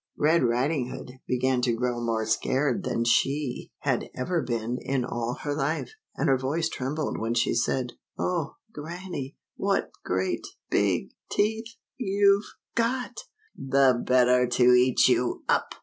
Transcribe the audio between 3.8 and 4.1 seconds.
52 LITTLE RED RIDING